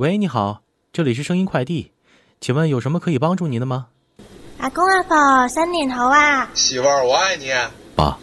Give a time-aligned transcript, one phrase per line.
[0.00, 0.62] 喂，你好，
[0.94, 1.92] 这里是声音快递，
[2.40, 3.88] 请问有什么可以帮助您的吗？
[4.56, 6.48] 阿公阿婆，新年好啊！
[6.54, 7.50] 媳妇儿，我爱你。
[7.94, 8.16] 爸，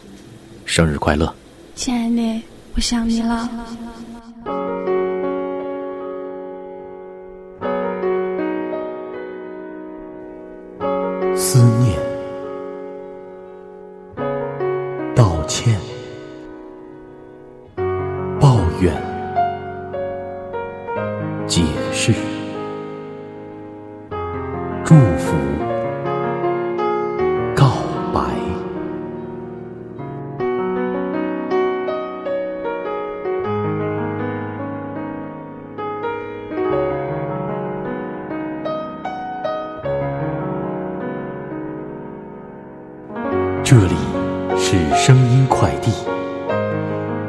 [0.65, 1.31] 生日快乐！
[1.75, 2.41] 亲爱的，
[2.73, 3.47] 我想你了。
[11.35, 11.86] 思念，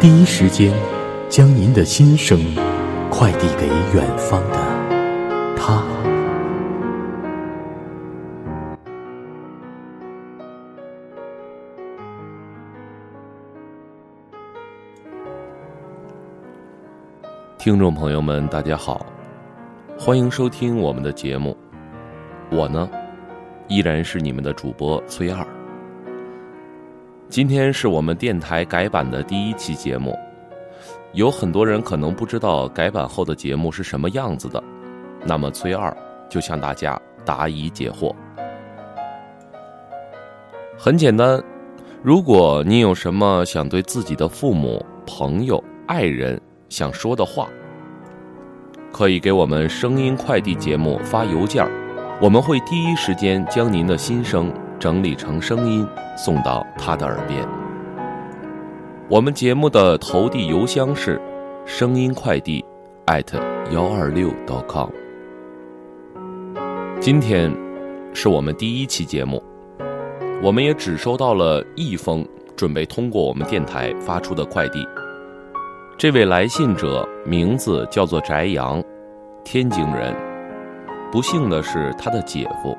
[0.01, 0.73] 第一时间
[1.29, 2.39] 将您的心声
[3.11, 4.57] 快递给远方的
[5.57, 5.83] 他。
[17.59, 19.05] 听众朋友们，大家好，
[19.99, 21.59] 欢迎收听我们的节目。
[22.53, 22.89] 我呢，
[23.67, 25.58] 依然是你们的主播崔二。
[27.31, 30.19] 今天是我们电台改版的第一期节目，
[31.13, 34.63] 有很多人可能不知道改版后的节目是什么样子的，
[35.27, 35.95] 那么崔二
[36.31, 38.15] 就向大家答疑解惑。
[40.79, 41.39] 很简单，
[42.03, 47.47] 如果你有什么想对自己的父母、朋友、爱人想说的话，
[48.91, 51.63] 可以给我们声音快递节目发邮件，
[52.23, 57.47] 我们会第一时间将您的心声整理成声音送到他的耳边。
[59.09, 61.21] 我们节目的投递邮箱是
[61.65, 62.65] 声音快递
[63.07, 63.39] 艾特
[63.73, 64.31] 幺二六
[64.69, 64.91] .com。
[67.01, 67.51] 今天
[68.13, 69.43] 是我们第一期节目，
[70.43, 72.27] 我们也只收到了一封
[72.57, 74.87] 准备通过我们电台发出的快递。
[75.97, 78.83] 这位来信者名字叫做翟阳，
[79.45, 80.15] 天津人。
[81.11, 82.77] 不幸的是，他的姐夫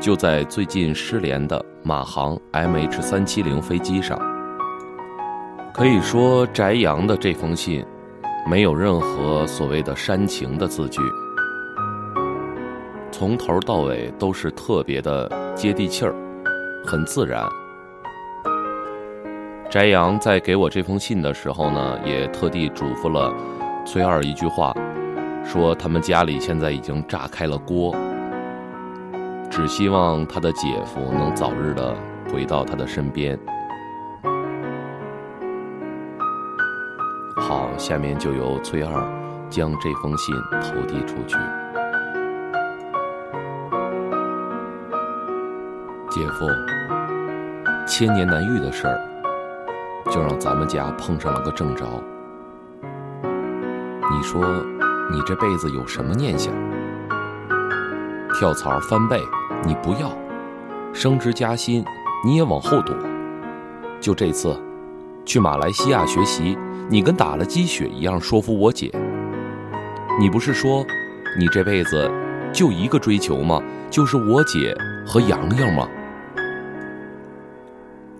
[0.00, 4.18] 就在最近失联的马航 MH 三七零飞机上。
[5.72, 7.84] 可以说，翟阳的这封信
[8.46, 11.00] 没有任何所谓的煽情的字句，
[13.10, 16.14] 从头到尾都是特别的接地气儿，
[16.84, 17.44] 很自然。
[19.70, 23.34] 翟阳在给我这封信的时候呢，也特地嘱咐了
[23.84, 24.72] 崔二一句话，
[25.44, 27.92] 说他们家里现在已经炸开了锅，
[29.56, 31.94] 只希望他的姐夫能早日的
[32.28, 33.38] 回到他的身边。
[37.36, 38.92] 好，下面就由崔二
[39.48, 41.36] 将这封信投递出去。
[46.10, 46.46] 姐夫，
[47.86, 49.00] 千年难遇的事儿。
[50.10, 51.86] 就让咱们家碰上了个正着。
[53.22, 54.44] 你说，
[55.12, 56.52] 你这辈子有什么念想？
[58.36, 59.22] 跳槽翻倍，
[59.66, 60.08] 你不要；
[60.92, 61.84] 升职加薪，
[62.24, 62.94] 你也往后躲。
[64.00, 64.54] 就这次，
[65.24, 66.56] 去马来西亚学习，
[66.88, 68.90] 你跟打了鸡血一样说服我姐。
[70.20, 70.84] 你不是说，
[71.38, 72.10] 你这辈子
[72.52, 73.62] 就一个追求吗？
[73.90, 74.76] 就是我姐
[75.06, 75.88] 和洋洋吗？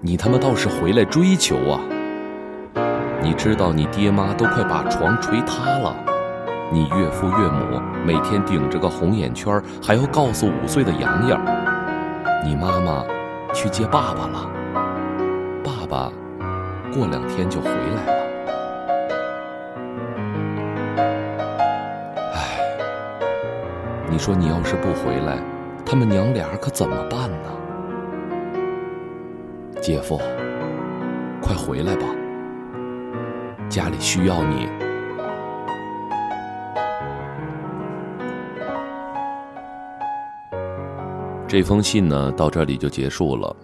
[0.01, 1.81] 你他妈倒是回来追求啊！
[3.23, 5.97] 你知道你爹妈都快把床捶塌了，
[6.73, 11.41] 你岳父岳母每天顶着个红眼圈，还要告诉五岁的洋洋，
[12.45, 13.03] 你妈妈
[13.55, 14.51] 去接爸爸了，
[15.65, 16.13] 爸爸
[16.93, 18.13] 过两天就回来了。
[22.35, 22.61] 唉，
[24.11, 25.39] 你说你要是不回来，
[25.87, 27.51] 他们娘俩可怎么办呢？
[29.81, 30.21] 姐夫，
[31.41, 32.05] 快回来吧，
[33.71, 34.69] 家里需要你。
[41.55, 43.57] 这封信呢，到这里就结束了。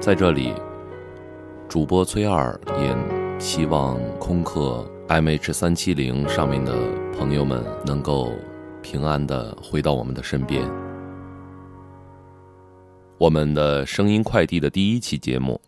[0.00, 0.54] 在这里，
[1.68, 6.74] 主播崔二也希望空客 MH 三七零上面的
[7.12, 8.32] 朋友们能够
[8.80, 10.66] 平安的回到我们的身边。
[13.18, 15.60] 我们的声音快递的第一期节目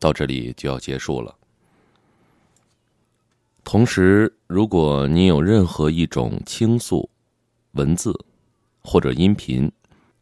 [0.00, 1.32] 到这里就要结束了。
[3.62, 7.08] 同时，如果您有任何一种倾诉、
[7.74, 8.12] 文字
[8.82, 9.70] 或者音频，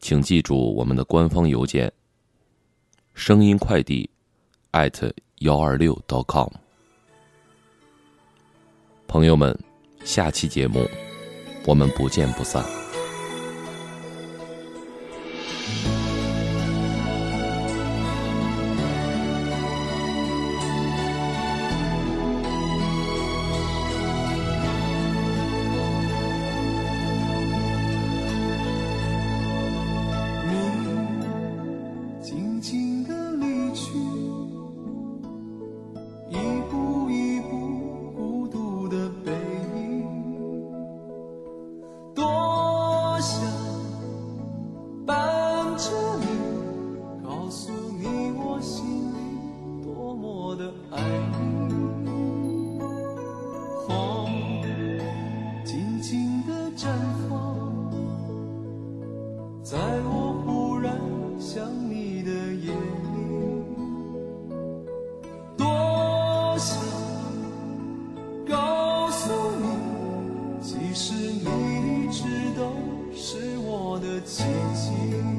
[0.01, 1.93] 请记住我们的官方邮件：
[3.15, 4.09] 声音快递
[4.71, 5.95] 艾特幺二六
[6.27, 6.49] .com。
[9.07, 9.57] 朋友们，
[10.05, 10.89] 下期节目
[11.67, 12.80] 我们不见不散。
[74.25, 74.45] 奇
[74.75, 75.30] 迹。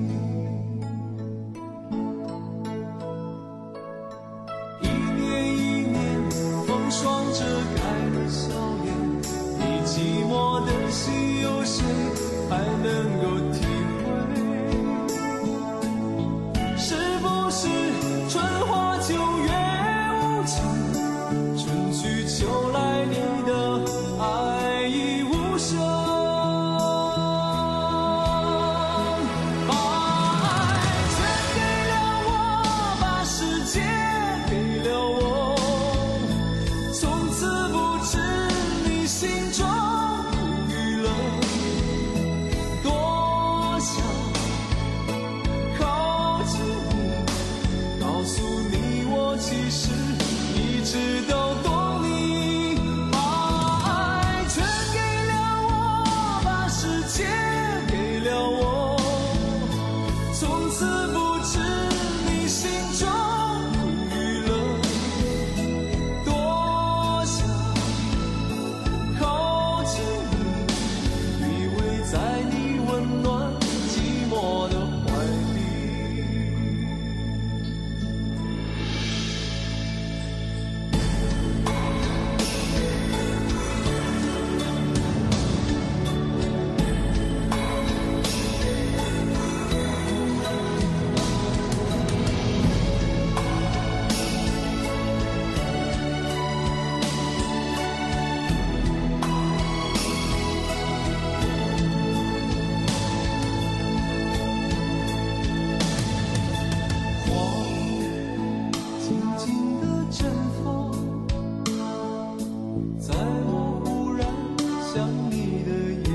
[114.94, 116.10] 想你的夜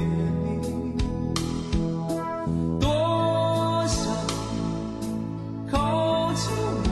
[0.44, 0.46] 里
[2.78, 2.84] 多
[3.86, 3.96] 想
[5.70, 6.44] 靠近
[6.84, 6.86] 你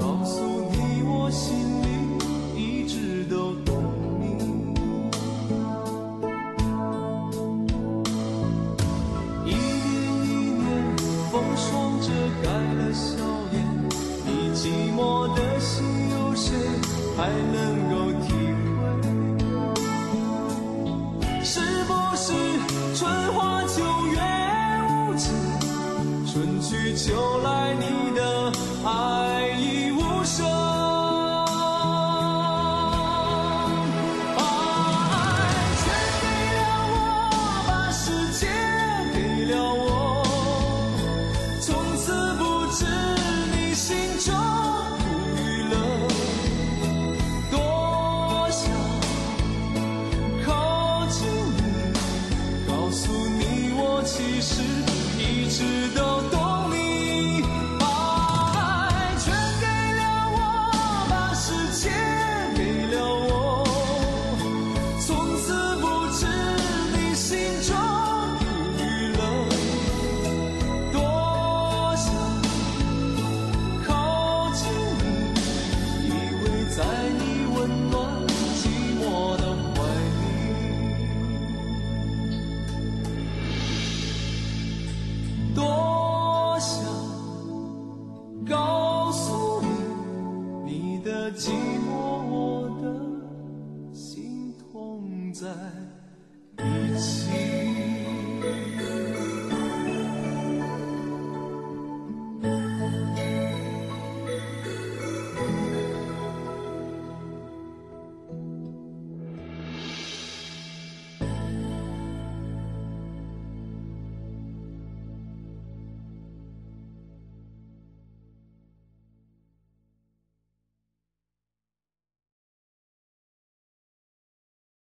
[0.00, 1.86] 告诉你我心里
[2.56, 3.80] 一直都懂
[4.18, 4.22] 你
[9.48, 9.54] 一年
[10.26, 10.66] 一年
[11.30, 12.08] 风霜遮
[12.42, 13.08] 盖了笑
[13.52, 13.56] 颜
[14.26, 16.56] 你寂寞的心有谁
[17.16, 18.11] 还能够